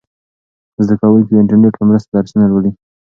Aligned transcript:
زده 0.83 0.95
کوونکي 1.01 1.31
د 1.31 1.37
انټرنیټ 1.41 1.73
په 1.77 1.83
مرسته 1.89 2.09
درسونه 2.15 2.45
لولي. 2.51 2.71